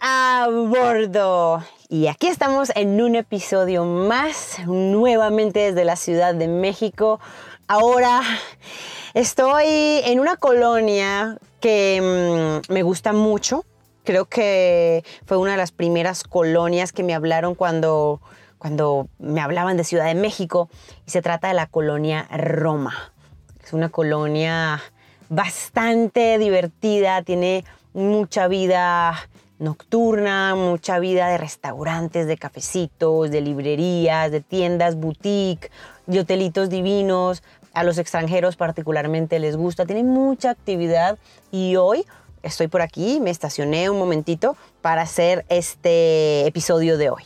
[0.00, 1.62] A bordo.
[1.88, 7.20] Y aquí estamos en un episodio más, nuevamente desde la Ciudad de México.
[7.68, 8.22] Ahora
[9.14, 13.64] estoy en una colonia que mm, me gusta mucho.
[14.02, 18.20] Creo que fue una de las primeras colonias que me hablaron cuando,
[18.58, 20.68] cuando me hablaban de Ciudad de México.
[21.06, 23.12] Y se trata de la colonia Roma.
[23.62, 24.82] Es una colonia
[25.28, 34.40] bastante divertida, tiene mucha vida nocturna, mucha vida de restaurantes, de cafecitos, de librerías, de
[34.40, 35.70] tiendas, boutique,
[36.06, 37.42] de hotelitos divinos.
[37.74, 41.18] A los extranjeros particularmente les gusta, tiene mucha actividad
[41.50, 42.04] y hoy
[42.42, 47.22] estoy por aquí, me estacioné un momentito para hacer este episodio de hoy.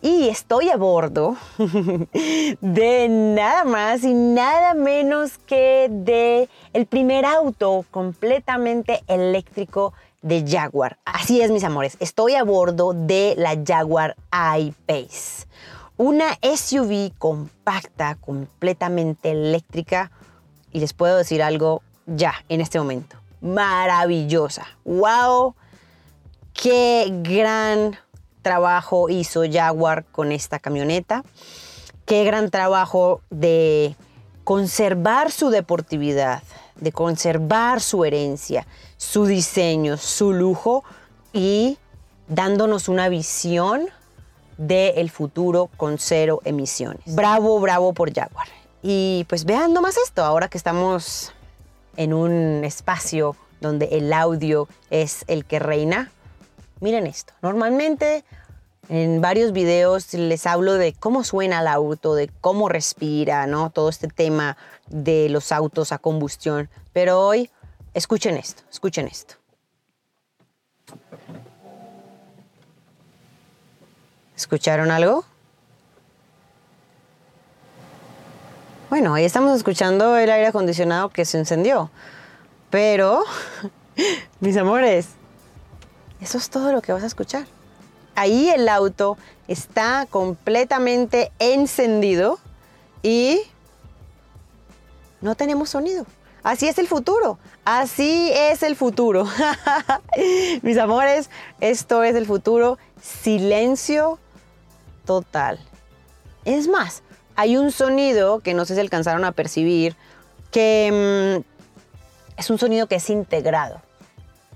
[0.00, 1.36] Y estoy a bordo
[2.60, 10.98] de nada más y nada menos que de el primer auto completamente eléctrico de Jaguar.
[11.04, 15.46] Así es, mis amores, estoy a bordo de la Jaguar I-Pace.
[15.96, 20.10] Una SUV compacta, completamente eléctrica.
[20.72, 23.16] Y les puedo decir algo ya, en este momento.
[23.40, 24.66] Maravillosa.
[24.84, 25.54] ¡Wow!
[26.54, 27.98] ¡Qué gran
[28.42, 31.24] trabajo hizo Jaguar con esta camioneta.
[32.04, 33.96] Qué gran trabajo de
[34.44, 36.42] conservar su deportividad,
[36.76, 38.66] de conservar su herencia,
[39.02, 40.84] su diseño, su lujo
[41.32, 41.78] y
[42.28, 43.88] dándonos una visión
[44.58, 47.02] del futuro con cero emisiones.
[47.06, 48.46] Bravo, bravo por Jaguar.
[48.82, 51.32] Y pues vean nomás esto, ahora que estamos
[51.96, 56.10] en un espacio donde el audio es el que reina,
[56.82, 57.32] Miren esto.
[57.42, 58.24] Normalmente
[58.88, 63.70] en varios videos les hablo de cómo suena el auto, de cómo respira, ¿no?
[63.70, 64.56] Todo este tema
[64.88, 66.68] de los autos a combustión.
[66.92, 67.50] Pero hoy,
[67.94, 69.34] escuchen esto, escuchen esto.
[74.36, 75.24] ¿Escucharon algo?
[78.90, 81.90] Bueno, ahí estamos escuchando el aire acondicionado que se encendió.
[82.70, 83.22] Pero,
[84.40, 85.08] mis amores,
[86.20, 87.46] eso es todo lo que vas a escuchar.
[88.14, 89.16] Ahí el auto
[89.48, 92.38] está completamente encendido
[93.02, 93.40] y
[95.20, 96.04] no tenemos sonido.
[96.42, 97.38] Así es el futuro.
[97.64, 99.26] Así es el futuro.
[100.62, 101.30] Mis amores,
[101.60, 102.78] esto es el futuro.
[103.00, 104.18] Silencio
[105.04, 105.60] total.
[106.44, 107.02] Es más,
[107.36, 109.96] hay un sonido que no sé si alcanzaron a percibir,
[110.50, 113.80] que mm, es un sonido que es integrado.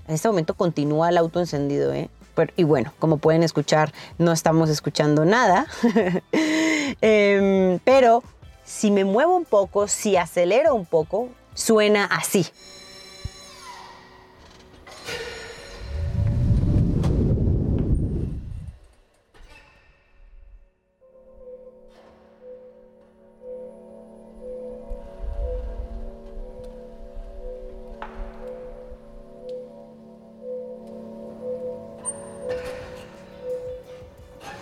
[0.07, 2.09] En este momento continúa el auto encendido, ¿eh?
[2.55, 5.65] y bueno, como pueden escuchar, no estamos escuchando nada.
[7.01, 8.23] Em, pero
[8.63, 12.45] si me muevo un poco, si acelero un poco, suena así.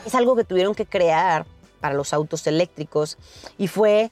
[0.06, 1.46] es algo que tuvieron que crear
[1.82, 3.18] para los autos eléctricos
[3.58, 4.12] y fue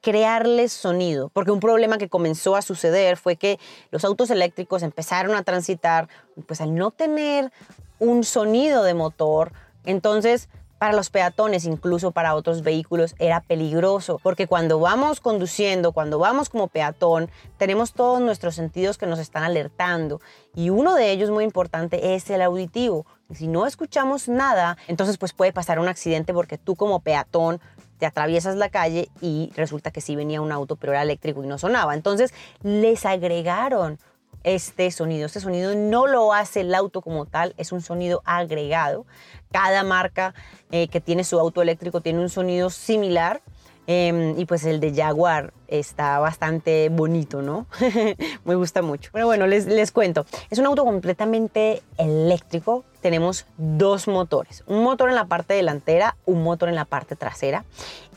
[0.00, 3.58] crearles sonido, porque un problema que comenzó a suceder fue que
[3.90, 6.08] los autos eléctricos empezaron a transitar,
[6.46, 7.52] pues al no tener
[7.98, 9.52] un sonido de motor,
[9.84, 10.48] entonces
[10.80, 16.48] para los peatones, incluso para otros vehículos, era peligroso, porque cuando vamos conduciendo, cuando vamos
[16.48, 20.22] como peatón, tenemos todos nuestros sentidos que nos están alertando.
[20.54, 23.04] Y uno de ellos muy importante es el auditivo.
[23.30, 27.60] Si no escuchamos nada, entonces pues puede pasar un accidente porque tú como peatón
[28.00, 31.46] te atraviesas la calle y resulta que sí venía un auto, pero era eléctrico y
[31.46, 31.94] no sonaba.
[31.94, 33.98] Entonces les agregaron
[34.42, 35.26] este sonido.
[35.26, 39.04] Este sonido no lo hace el auto como tal, es un sonido agregado.
[39.52, 40.34] Cada marca
[40.70, 43.42] eh, que tiene su auto eléctrico tiene un sonido similar.
[43.92, 47.66] Em, y pues el de Jaguar está bastante bonito, ¿no?
[48.44, 49.10] Me gusta mucho.
[49.12, 50.26] Pero bueno, les, les cuento.
[50.48, 52.84] Es un auto completamente eléctrico.
[53.00, 54.62] Tenemos dos motores.
[54.68, 57.64] Un motor en la parte delantera, un motor en la parte trasera.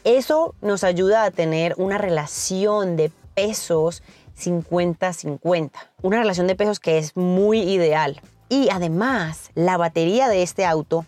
[0.04, 4.04] Eso nos ayuda a tener una relación de pesos
[4.40, 5.72] 50-50.
[6.04, 8.22] Una relación de pesos que es muy ideal.
[8.48, 11.08] Y además, la batería de este auto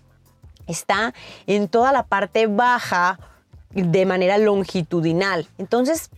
[0.65, 1.13] está
[1.45, 3.19] en toda la parte baja
[3.83, 5.47] de manera longitudinal.
[5.57, 6.09] Entonces,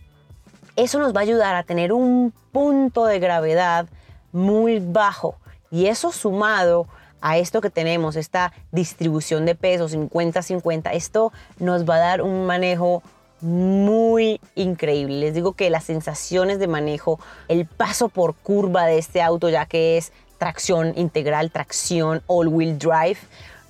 [0.76, 3.86] eso nos va a ayudar a tener un punto de gravedad
[4.32, 5.36] muy bajo.
[5.70, 6.86] Y eso sumado
[7.20, 12.46] a esto que tenemos, esta distribución de pesos 50-50, esto nos va a dar un
[12.46, 13.02] manejo
[13.40, 15.20] muy increíble.
[15.20, 19.66] Les digo que las sensaciones de manejo, el paso por curva de este auto, ya
[19.66, 23.18] que es tracción integral, tracción all-wheel drive.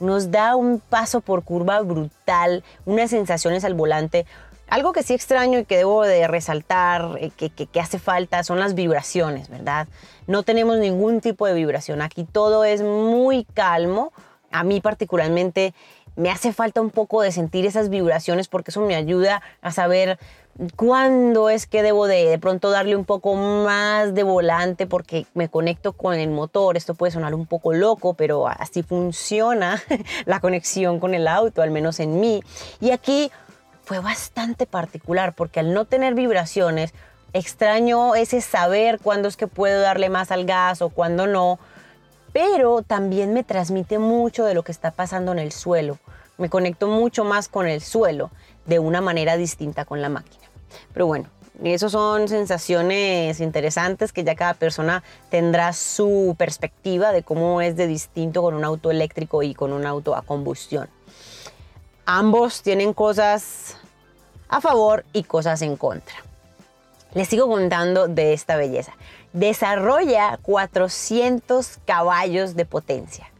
[0.00, 4.26] Nos da un paso por curva brutal, unas sensaciones al volante.
[4.68, 8.60] Algo que sí extraño y que debo de resaltar, eh, que, que, hace falta, son
[8.60, 9.88] las vibraciones, ¿verdad?
[10.26, 12.02] No tenemos ningún tipo de vibración.
[12.02, 14.12] Aquí todo es muy calmo.
[14.50, 15.74] A mí particularmente
[16.19, 20.19] me hace falta un poco de sentir esas vibraciones porque eso me ayuda a saber
[20.75, 25.49] cuándo es que debo de, de pronto darle un poco más de volante porque me
[25.49, 26.76] conecto con el motor.
[26.76, 29.81] Esto puede sonar un poco loco, pero así funciona
[30.26, 32.43] la conexión con el auto, al menos en mí.
[32.81, 33.31] Y aquí
[33.85, 36.94] fue bastante particular porque al no tener vibraciones,
[37.32, 41.61] extraño ese saber cuándo es que puedo darle más al gas o cuándo no
[42.32, 45.98] pero también me transmite mucho de lo que está pasando en el suelo.
[46.36, 48.30] Me conecto mucho más con el suelo
[48.66, 50.44] de una manera distinta con la máquina.
[50.92, 51.28] Pero bueno,
[51.64, 57.86] esas son sensaciones interesantes que ya cada persona tendrá su perspectiva de cómo es de
[57.86, 60.88] distinto con un auto eléctrico y con un auto a combustión.
[62.06, 63.76] Ambos tienen cosas
[64.48, 66.14] a favor y cosas en contra.
[67.14, 68.92] Les sigo contando de esta belleza
[69.32, 73.30] desarrolla 400 caballos de potencia.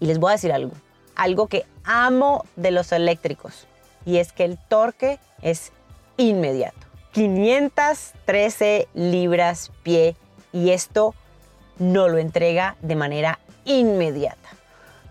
[0.00, 0.72] Y les voy a decir algo,
[1.14, 3.66] algo que amo de los eléctricos,
[4.04, 5.72] y es que el torque es
[6.16, 6.78] inmediato.
[7.12, 10.16] 513 libras pie
[10.52, 11.14] y esto
[11.78, 14.48] no lo entrega de manera inmediata.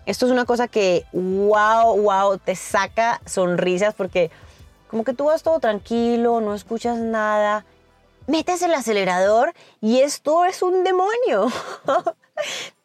[0.06, 4.30] Esto es una cosa que, wow, wow, te saca sonrisas porque
[4.88, 7.64] como que tú vas todo tranquilo, no escuchas nada
[8.26, 11.52] metes el acelerador y esto es un demonio.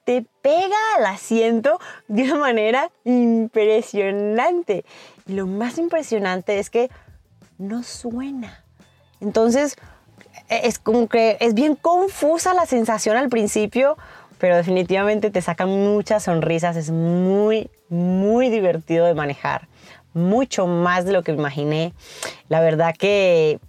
[0.03, 4.83] Te pega al asiento de una manera impresionante.
[5.27, 6.89] Y lo más impresionante es que
[7.59, 8.63] no suena.
[9.21, 9.75] Entonces,
[10.49, 13.97] es como que es bien confusa la sensación al principio,
[14.39, 16.75] pero definitivamente te saca muchas sonrisas.
[16.75, 19.67] Es muy, muy divertido de manejar.
[20.13, 21.93] Mucho más de lo que imaginé.
[22.47, 23.59] La verdad que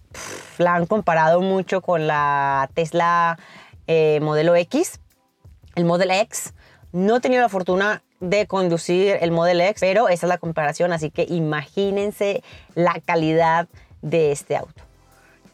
[0.58, 3.38] la han comparado mucho con la Tesla
[3.86, 5.00] eh, modelo X,
[5.74, 6.54] el Model X.
[6.92, 10.92] No he tenido la fortuna de conducir el Model X, pero esa es la comparación,
[10.92, 12.42] así que imagínense
[12.74, 13.68] la calidad
[14.02, 14.82] de este auto.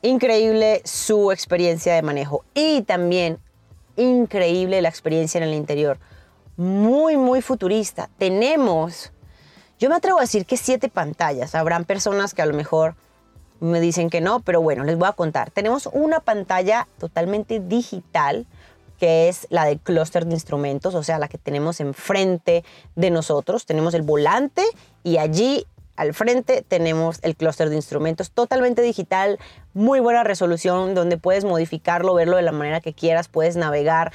[0.03, 3.39] Increíble su experiencia de manejo y también
[3.97, 5.99] increíble la experiencia en el interior.
[6.57, 8.09] Muy, muy futurista.
[8.19, 9.13] Tenemos,
[9.79, 11.55] yo me atrevo a decir que siete pantallas.
[11.55, 12.97] Habrán personas que a lo mejor
[13.61, 15.51] me dicen que no, pero bueno, les voy a contar.
[15.51, 18.47] Tenemos una pantalla totalmente digital
[18.99, 22.65] que es la del clúster de instrumentos, o sea, la que tenemos enfrente
[22.95, 23.67] de nosotros.
[23.67, 24.63] Tenemos el volante
[25.03, 25.67] y allí
[25.97, 29.39] al frente tenemos el clúster de instrumentos totalmente digital,
[29.73, 34.13] muy buena resolución donde puedes modificarlo, verlo de la manera que quieras, puedes navegar,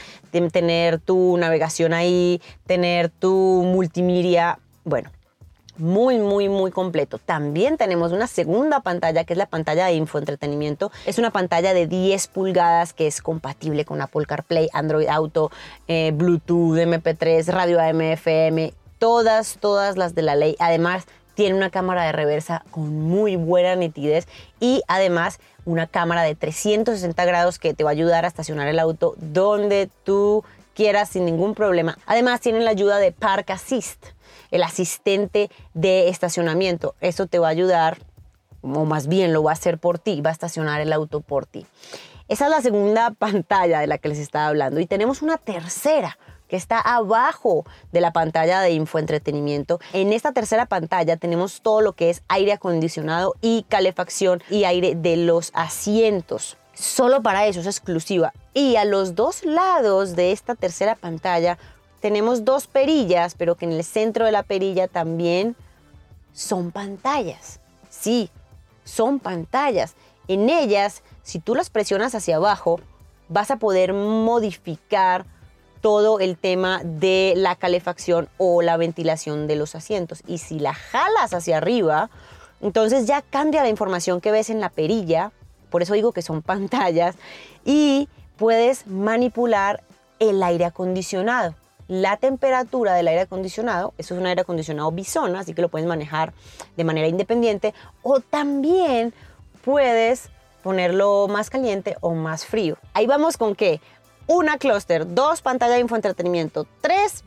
[0.51, 5.09] tener tu navegación ahí, tener tu multimedia, bueno,
[5.81, 7.17] muy, muy, muy completo.
[7.17, 10.91] También tenemos una segunda pantalla que es la pantalla de infoentretenimiento.
[11.05, 15.51] Es una pantalla de 10 pulgadas que es compatible con Apple CarPlay, Android Auto,
[15.87, 20.55] eh, Bluetooth, MP3, radio AM, FM, todas, todas las de la ley.
[20.59, 24.27] Además, tiene una cámara de reversa con muy buena nitidez
[24.59, 28.79] y además una cámara de 360 grados que te va a ayudar a estacionar el
[28.79, 30.43] auto donde tú
[30.75, 31.97] quieras sin ningún problema.
[32.05, 34.05] Además, tiene la ayuda de Park Assist
[34.51, 36.95] el asistente de estacionamiento.
[37.01, 37.97] Eso te va a ayudar,
[38.61, 41.45] o más bien lo va a hacer por ti, va a estacionar el auto por
[41.45, 41.65] ti.
[42.27, 44.79] Esa es la segunda pantalla de la que les estaba hablando.
[44.79, 46.17] Y tenemos una tercera
[46.47, 49.79] que está abajo de la pantalla de infoentretenimiento.
[49.93, 54.95] En esta tercera pantalla tenemos todo lo que es aire acondicionado y calefacción y aire
[54.95, 56.57] de los asientos.
[56.73, 58.33] Solo para eso es exclusiva.
[58.53, 61.57] Y a los dos lados de esta tercera pantalla
[62.01, 65.55] tenemos dos perillas, pero que en el centro de la perilla también
[66.33, 67.59] son pantallas.
[67.89, 68.29] Sí,
[68.83, 69.93] son pantallas.
[70.27, 72.81] En ellas, si tú las presionas hacia abajo,
[73.29, 75.25] vas a poder modificar
[75.79, 80.23] todo el tema de la calefacción o la ventilación de los asientos.
[80.27, 82.09] Y si la jalas hacia arriba,
[82.61, 85.31] entonces ya cambia la información que ves en la perilla,
[85.69, 87.15] por eso digo que son pantallas,
[87.63, 89.83] y puedes manipular
[90.19, 91.55] el aire acondicionado
[91.91, 95.85] la temperatura del aire acondicionado, eso es un aire acondicionado Bison, así que lo puedes
[95.85, 96.31] manejar
[96.77, 99.13] de manera independiente, o también
[99.61, 100.29] puedes
[100.63, 102.77] ponerlo más caliente o más frío.
[102.93, 103.81] Ahí vamos con qué?
[104.25, 107.25] Una clúster, dos pantallas de infoentretenimiento, tres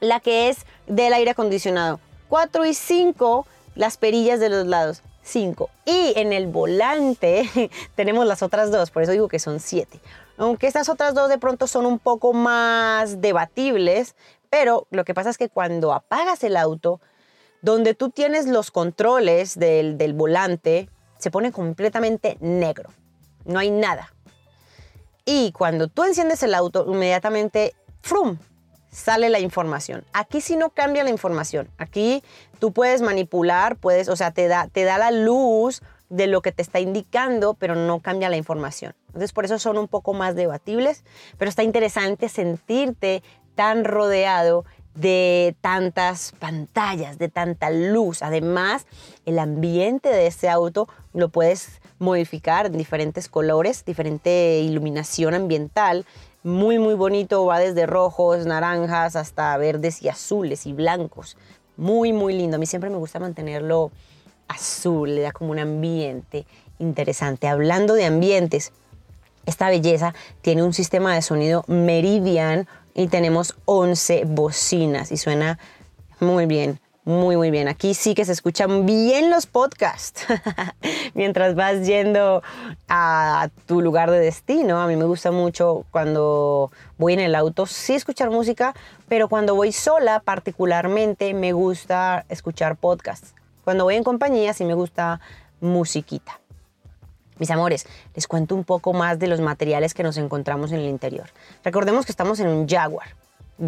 [0.00, 1.98] la que es del aire acondicionado,
[2.28, 5.70] cuatro y cinco las perillas de los lados, cinco.
[5.86, 7.48] Y en el volante
[7.94, 10.00] tenemos las otras dos, por eso digo que son siete.
[10.38, 14.14] Aunque estas otras dos de pronto son un poco más debatibles,
[14.50, 17.00] pero lo que pasa es que cuando apagas el auto,
[17.62, 20.88] donde tú tienes los controles del, volante,
[21.18, 22.90] se pone completamente negro.
[23.44, 24.12] No hay nada.
[25.24, 28.38] Y cuando tú enciendes el auto, inmediatamente, ¡frum!
[28.90, 30.06] sale la información.
[30.14, 31.68] Aquí sí no cambia la información.
[31.76, 32.22] Aquí
[32.58, 36.52] tú puedes manipular, puedes, o sea, te da, te da la luz de lo que
[36.52, 38.94] te está indicando, pero no cambia la información.
[39.08, 41.04] Entonces, por eso son un poco más debatibles,
[41.38, 43.22] pero está interesante sentirte
[43.54, 48.22] tan rodeado de tantas pantallas, de tanta luz.
[48.22, 48.86] Además,
[49.24, 56.04] el ambiente de ese auto lo puedes modificar en diferentes colores, diferente iluminación ambiental.
[56.42, 61.36] Muy, muy bonito, va desde rojos, naranjas, hasta verdes y azules y blancos.
[61.76, 62.56] Muy, muy lindo.
[62.56, 63.90] A mí siempre me gusta mantenerlo
[64.48, 66.46] azul, le da como un ambiente
[66.78, 67.48] interesante.
[67.48, 68.72] Hablando de ambientes,
[69.46, 75.58] esta belleza tiene un sistema de sonido Meridian y tenemos 11 bocinas y suena
[76.20, 76.80] muy bien.
[77.04, 77.68] Muy, muy bien.
[77.68, 80.26] Aquí sí que se escuchan bien los podcasts
[81.14, 82.42] mientras vas yendo
[82.88, 84.80] a tu lugar de destino.
[84.80, 88.74] A mí me gusta mucho cuando voy en el auto, sí escuchar música,
[89.06, 93.35] pero cuando voy sola particularmente me gusta escuchar podcasts.
[93.66, 95.20] Cuando voy en compañía sí me gusta
[95.60, 96.38] musiquita.
[97.40, 100.88] Mis amores, les cuento un poco más de los materiales que nos encontramos en el
[100.88, 101.30] interior.
[101.64, 103.08] Recordemos que estamos en un Jaguar.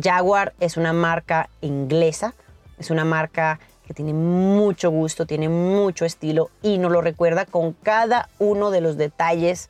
[0.00, 2.34] Jaguar es una marca inglesa,
[2.78, 7.72] es una marca que tiene mucho gusto, tiene mucho estilo y nos lo recuerda con
[7.72, 9.68] cada uno de los detalles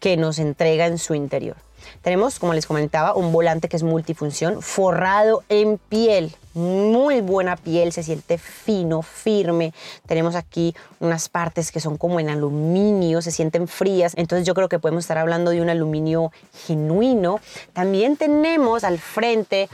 [0.00, 1.56] que nos entrega en su interior.
[2.02, 6.34] Tenemos, como les comentaba, un volante que es multifunción, forrado en piel.
[6.54, 9.72] Muy buena piel, se siente fino, firme.
[10.06, 14.12] Tenemos aquí unas partes que son como en aluminio, se sienten frías.
[14.16, 16.32] Entonces yo creo que podemos estar hablando de un aluminio
[16.66, 17.40] genuino.
[17.72, 19.68] También tenemos al frente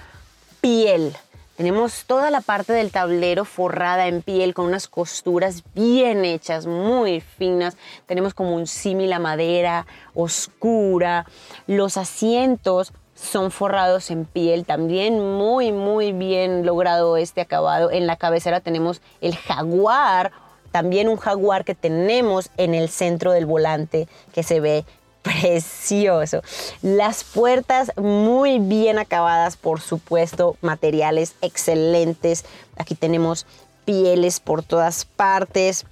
[0.60, 1.16] piel
[1.58, 7.20] tenemos toda la parte del tablero forrada en piel con unas costuras bien hechas, muy
[7.20, 7.76] finas.
[8.06, 9.84] Tenemos como un símil a madera
[10.14, 11.26] oscura.
[11.66, 17.90] Los asientos son forrados en piel, también muy, muy bien logrado este acabado.
[17.90, 20.30] En la cabecera tenemos el jaguar,
[20.70, 24.84] también un jaguar que tenemos en el centro del volante que se ve
[25.22, 26.42] precioso.
[26.82, 32.44] Las puertas muy bien acabadas, por supuesto, materiales excelentes.
[32.76, 33.46] Aquí tenemos
[33.84, 35.86] pieles por todas partes.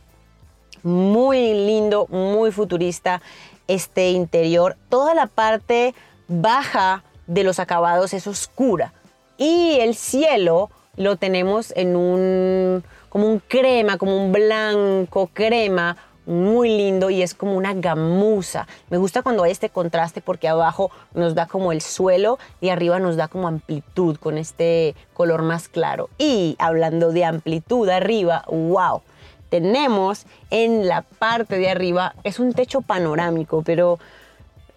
[0.83, 3.21] Muy lindo, muy futurista
[3.67, 4.77] este interior.
[4.89, 5.95] Toda la parte
[6.29, 8.93] baja de los acabados es oscura
[9.37, 16.69] y el cielo lo tenemos en un como un crema, como un blanco crema muy
[16.69, 18.67] lindo y es como una gamuza.
[18.91, 22.99] Me gusta cuando hay este contraste porque abajo nos da como el suelo y arriba
[22.99, 26.11] nos da como amplitud con este color más claro.
[26.19, 29.03] Y hablando de amplitud arriba, wow.
[29.49, 33.99] Tenemos en la parte de arriba, es un techo panorámico, pero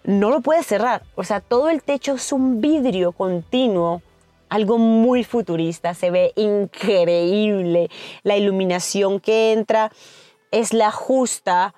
[0.04, 1.02] no lo puedes cerrar.
[1.16, 4.00] O sea, todo el techo es un vidrio continuo
[4.50, 7.88] algo muy futurista, se ve increíble.
[8.24, 9.90] La iluminación que entra
[10.50, 11.74] es la justa,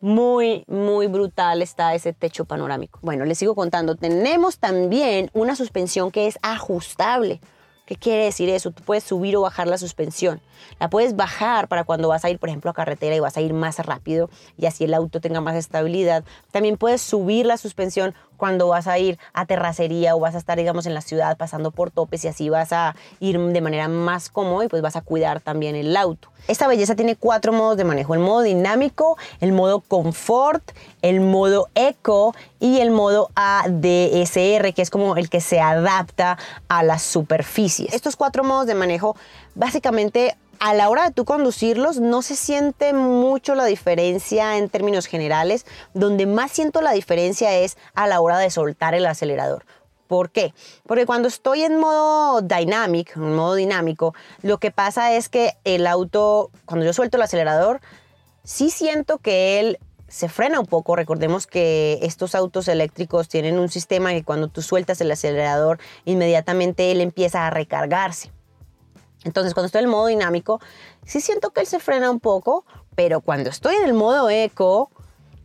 [0.00, 2.98] muy, muy brutal está ese techo panorámico.
[3.02, 3.96] Bueno, les sigo contando.
[3.96, 7.40] Tenemos también una suspensión que es ajustable.
[7.86, 8.70] ¿Qué quiere decir eso?
[8.70, 10.42] Tú puedes subir o bajar la suspensión.
[10.78, 13.40] La puedes bajar para cuando vas a ir, por ejemplo, a carretera y vas a
[13.40, 16.24] ir más rápido y así el auto tenga más estabilidad.
[16.50, 20.58] También puedes subir la suspensión cuando vas a ir a terracería o vas a estar,
[20.58, 24.28] digamos, en la ciudad pasando por topes y así vas a ir de manera más
[24.28, 26.28] cómoda y pues vas a cuidar también el auto.
[26.46, 31.68] Esta belleza tiene cuatro modos de manejo, el modo dinámico, el modo confort, el modo
[31.74, 36.36] eco y el modo ADSR, que es como el que se adapta
[36.68, 37.94] a las superficies.
[37.94, 39.16] Estos cuatro modos de manejo
[39.54, 45.06] básicamente a la hora de tú conducirlos no se siente mucho la diferencia en términos
[45.06, 45.66] generales.
[45.94, 49.64] Donde más siento la diferencia es a la hora de soltar el acelerador.
[50.06, 50.52] ¿Por qué?
[50.86, 55.86] Porque cuando estoy en modo dynamic, en modo dinámico, lo que pasa es que el
[55.86, 57.80] auto, cuando yo suelto el acelerador,
[58.42, 60.94] sí siento que él se frena un poco.
[60.94, 66.92] Recordemos que estos autos eléctricos tienen un sistema que cuando tú sueltas el acelerador, inmediatamente
[66.92, 68.30] él empieza a recargarse.
[69.24, 70.60] Entonces, cuando estoy en el modo dinámico,
[71.04, 72.64] sí siento que él se frena un poco,
[72.94, 74.90] pero cuando estoy en el modo eco,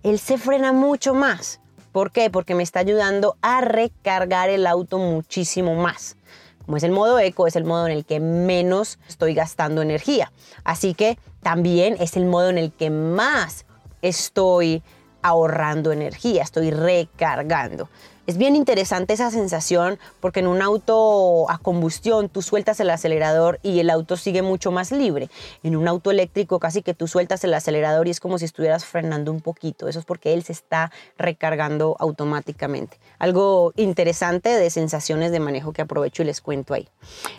[0.03, 1.59] él se frena mucho más.
[1.91, 2.29] ¿Por qué?
[2.29, 6.17] Porque me está ayudando a recargar el auto muchísimo más.
[6.65, 10.31] Como es el modo eco, es el modo en el que menos estoy gastando energía.
[10.63, 13.65] Así que también es el modo en el que más
[14.03, 14.83] estoy
[15.21, 17.89] ahorrando energía, estoy recargando.
[18.29, 23.59] Es bien interesante esa sensación porque en un auto a combustión tú sueltas el acelerador
[23.63, 25.31] y el auto sigue mucho más libre.
[25.63, 28.85] En un auto eléctrico casi que tú sueltas el acelerador y es como si estuvieras
[28.85, 29.87] frenando un poquito.
[29.87, 32.99] Eso es porque él se está recargando automáticamente.
[33.17, 36.87] Algo interesante de sensaciones de manejo que aprovecho y les cuento ahí.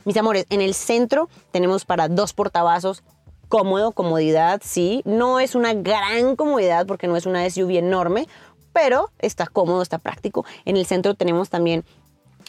[0.04, 3.04] Mis amores, en el centro tenemos para dos portavasos
[3.50, 5.02] cómodo, comodidad, sí.
[5.04, 8.26] No es una gran comodidad porque no es una SUV enorme,
[8.72, 10.46] pero está cómodo, está práctico.
[10.64, 11.84] En el centro tenemos también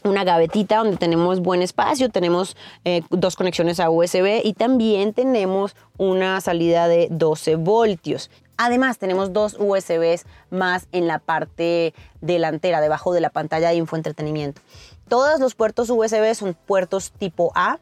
[0.04, 2.56] una gavetita donde tenemos buen espacio, tenemos
[2.86, 8.30] eh, dos conexiones a USB y también tenemos una salida de 12 voltios.
[8.58, 14.62] Además tenemos dos USBs más en la parte delantera, debajo de la pantalla de infoentretenimiento.
[15.10, 17.80] Todos los puertos USB son puertos tipo A.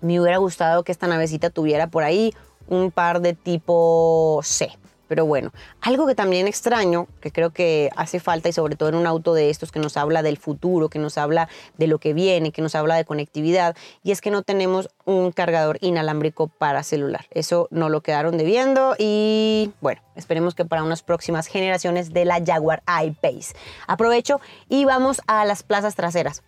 [0.00, 2.34] Me hubiera gustado que esta navecita tuviera por ahí
[2.68, 4.70] un par de tipo C.
[5.10, 8.94] Pero bueno, algo que también extraño, que creo que hace falta y sobre todo en
[8.94, 12.12] un auto de estos que nos habla del futuro, que nos habla de lo que
[12.14, 16.84] viene, que nos habla de conectividad, y es que no tenemos un cargador inalámbrico para
[16.84, 17.26] celular.
[17.32, 22.40] Eso no lo quedaron debiendo y bueno, esperemos que para unas próximas generaciones de la
[22.40, 23.56] Jaguar I-Pace.
[23.88, 26.44] Aprovecho y vamos a las plazas traseras.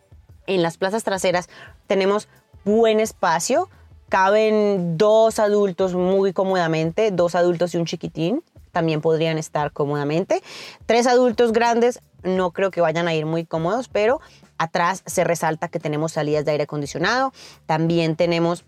[0.47, 1.49] En las plazas traseras
[1.89, 2.29] tenemos
[2.65, 3.69] buen espacio,
[4.09, 8.43] caben dos adultos muy cómodamente, dos adultos y un chiquitín
[8.73, 10.43] también podrían estar cómodamente.
[10.87, 14.21] Tres adultos grandes no creo que vayan a ir muy cómodos, pero
[14.59, 17.33] atrás se resalta que tenemos salidas de aire acondicionado,
[17.67, 18.65] también tenemos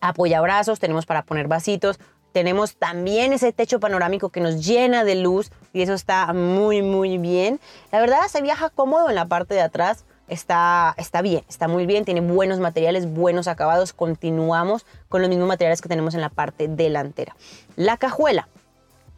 [0.00, 1.98] apoyabrazos, tenemos para poner vasitos,
[2.32, 7.18] tenemos también ese techo panorámico que nos llena de luz y eso está muy muy
[7.18, 7.60] bien.
[7.90, 11.84] La verdad se viaja cómodo en la parte de atrás, está, está bien, está muy
[11.84, 13.92] bien, tiene buenos materiales, buenos acabados.
[13.92, 17.36] Continuamos con los mismos materiales que tenemos en la parte delantera.
[17.76, 18.48] La cajuela,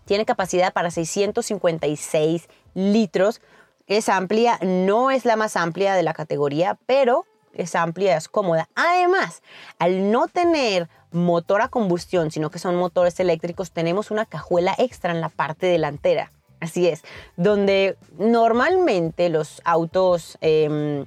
[0.05, 3.41] tiene capacidad para 656 litros.
[3.87, 8.69] Es amplia, no es la más amplia de la categoría, pero es amplia, es cómoda.
[8.75, 9.43] Además,
[9.79, 15.13] al no tener motor a combustión, sino que son motores eléctricos, tenemos una cajuela extra
[15.13, 16.31] en la parte delantera.
[16.63, 17.03] Así es,
[17.37, 21.07] donde normalmente los autos em,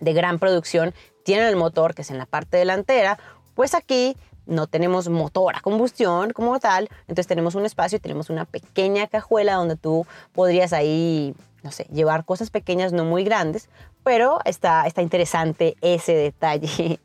[0.00, 0.92] de gran producción
[1.22, 3.16] tienen el motor que es en la parte delantera,
[3.54, 8.28] pues aquí no tenemos motor a combustión como tal, entonces tenemos un espacio y tenemos
[8.28, 13.68] una pequeña cajuela donde tú podrías ahí, no sé, llevar cosas pequeñas, no muy grandes,
[14.02, 16.98] pero está, está interesante ese detalle.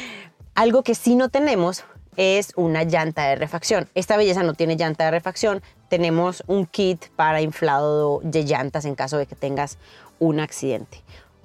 [0.54, 1.84] Algo que sí no tenemos
[2.16, 3.86] es una llanta de refacción.
[3.94, 8.94] Esta belleza no tiene llanta de refacción, tenemos un kit para inflado de llantas en
[8.94, 9.78] caso de que tengas
[10.18, 11.02] un accidente.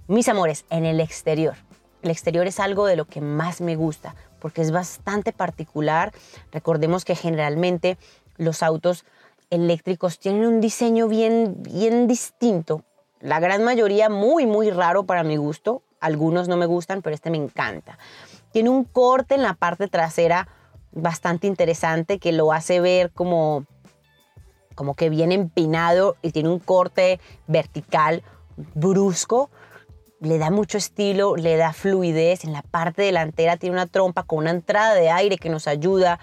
[0.07, 1.55] Mis amores, en el exterior.
[2.01, 6.11] El exterior es algo de lo que más me gusta porque es bastante particular.
[6.51, 7.97] Recordemos que generalmente
[8.35, 9.05] los autos
[9.49, 12.83] eléctricos tienen un diseño bien, bien distinto.
[13.21, 15.81] La gran mayoría muy, muy raro para mi gusto.
[16.01, 17.97] Algunos no me gustan, pero este me encanta.
[18.51, 20.49] Tiene un corte en la parte trasera
[20.91, 23.65] bastante interesante que lo hace ver como,
[24.73, 28.23] como que bien empinado y tiene un corte vertical
[28.75, 29.49] brusco
[30.23, 32.45] le da mucho estilo, le da fluidez.
[32.45, 36.19] En la parte delantera tiene una trompa con una entrada de aire que nos ayuda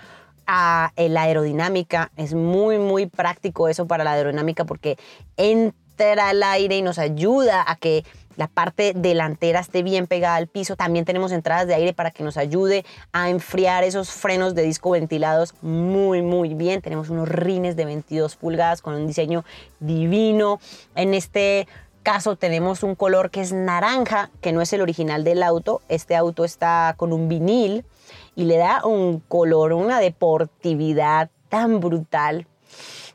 [0.47, 2.11] a eh, la aerodinámica.
[2.17, 4.97] Es muy, muy práctico eso para la aerodinámica porque
[6.01, 8.05] el aire y nos ayuda a que
[8.37, 10.77] la parte delantera esté bien pegada al piso.
[10.77, 14.91] También tenemos entradas de aire para que nos ayude a enfriar esos frenos de disco
[14.91, 16.81] ventilados muy, muy bien.
[16.81, 19.45] Tenemos unos rines de 22 pulgadas con un diseño
[19.79, 20.59] divino.
[20.95, 21.69] En este
[22.03, 25.83] caso tenemos un color que es naranja, que no es el original del auto.
[25.89, 27.85] Este auto está con un vinil
[28.37, 32.47] y le da un color, una deportividad tan brutal.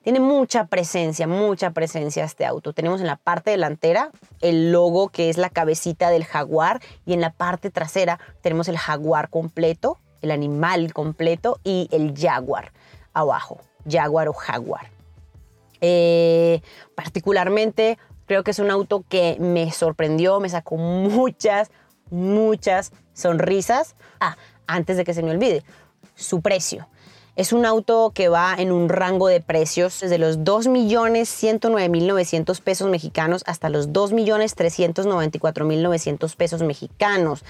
[0.05, 2.71] Tiene mucha presencia, mucha presencia este auto.
[2.71, 7.19] Tenemos en la parte delantera el logo que es la cabecita del jaguar y en
[7.19, 12.71] la parte trasera tenemos el jaguar completo, el animal completo y el jaguar
[13.13, 14.89] abajo, jaguar o jaguar.
[15.81, 16.61] Eh,
[16.95, 21.69] particularmente Creo que es un auto que me sorprendió, me sacó muchas,
[22.09, 23.95] muchas sonrisas.
[24.19, 25.63] Ah, antes de que se me olvide,
[26.15, 26.87] su precio.
[27.35, 33.43] Es un auto que va en un rango de precios desde los 2.109.900 pesos mexicanos
[33.45, 37.43] hasta los 2.394.900 pesos mexicanos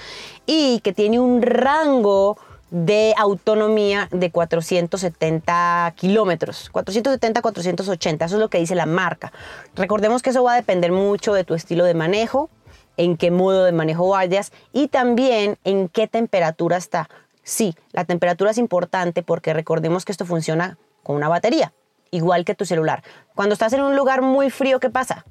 [0.48, 2.40] y que tiene un rango
[2.72, 9.32] de autonomía de 470 kilómetros, 470, 480, eso es lo que dice la marca.
[9.76, 12.50] Recordemos que eso va a depender mucho de tu estilo de manejo,
[12.98, 17.08] en qué modo de manejo vayas y también en qué temperatura está.
[17.46, 21.72] Sí, la temperatura es importante porque recordemos que esto funciona con una batería.
[22.12, 23.04] igual que tu celular.
[23.36, 25.26] Cuando estás en un lugar muy frío, ¿qué pasa?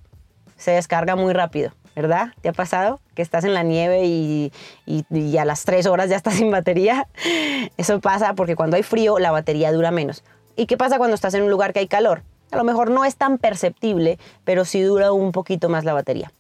[0.57, 2.35] Se descarga muy rápido, ¿verdad?
[2.43, 4.53] ¿Te ha pasado que estás en la nieve y,
[4.87, 7.09] y a las tres horas ya estás sin batería?
[7.79, 10.23] Eso pasa porque cuando hay frío la batería dura menos.
[10.57, 12.23] ¿Y qué pasa cuando estás en un lugar que hay calor?
[12.53, 16.31] A lo mejor no es tan perceptible, pero sí dura un poquito más la batería.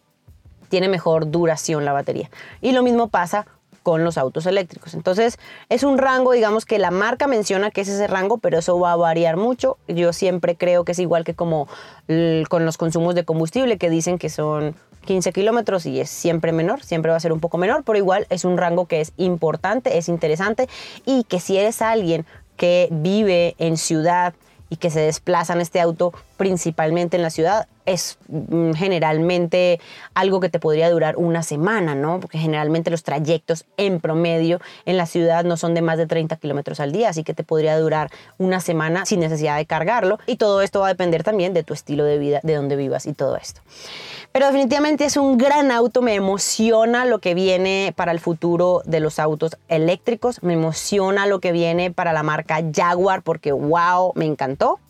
[0.68, 2.30] Tiene mejor duración la batería.
[2.60, 3.46] Y lo mismo pasa
[3.84, 4.94] con los autos eléctricos.
[4.94, 8.80] Entonces, es un rango, digamos que la marca menciona que es ese rango, pero eso
[8.80, 9.76] va a variar mucho.
[9.86, 11.68] Yo siempre creo que es igual que como
[12.48, 16.82] con los consumos de combustible, que dicen que son 15 kilómetros y es siempre menor,
[16.82, 19.98] siempre va a ser un poco menor, pero igual es un rango que es importante,
[19.98, 20.68] es interesante
[21.04, 22.24] y que si eres alguien
[22.56, 24.34] que vive en ciudad
[24.70, 29.80] y que se desplazan este auto principalmente en la ciudad, es mm, generalmente
[30.14, 32.20] algo que te podría durar una semana, ¿no?
[32.20, 36.36] Porque generalmente los trayectos en promedio en la ciudad no son de más de 30
[36.36, 40.18] kilómetros al día, así que te podría durar una semana sin necesidad de cargarlo.
[40.26, 43.06] Y todo esto va a depender también de tu estilo de vida, de dónde vivas
[43.06, 43.60] y todo esto.
[44.32, 48.98] Pero definitivamente es un gran auto, me emociona lo que viene para el futuro de
[48.98, 54.24] los autos eléctricos, me emociona lo que viene para la marca Jaguar porque wow, me
[54.24, 54.80] encantó.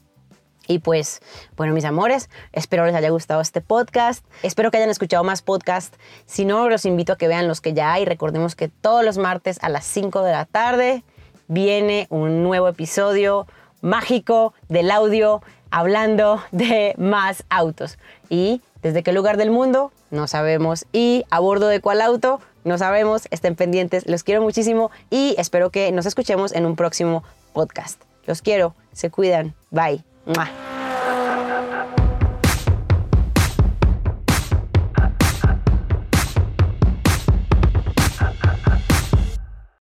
[0.67, 1.21] Y pues,
[1.57, 4.25] bueno, mis amores, espero les haya gustado este podcast.
[4.43, 5.99] Espero que hayan escuchado más podcasts.
[6.27, 8.05] Si no, los invito a que vean los que ya hay.
[8.05, 11.05] Recordemos que todos los martes a las 5 de la tarde
[11.49, 13.47] viene un nuevo episodio
[13.83, 17.99] mágico del audio hablando de más autos.
[18.31, 20.87] Y desde qué lugar del mundo, no sabemos.
[20.93, 23.29] Y a bordo de cuál auto, no sabemos.
[23.31, 24.07] Estén pendientes.
[24.07, 28.01] Los quiero muchísimo y espero que nos escuchemos en un próximo podcast.
[28.27, 28.75] Los quiero.
[28.93, 29.55] Se cuidan.
[29.71, 30.14] Bye.
[30.27, 30.49] 嘛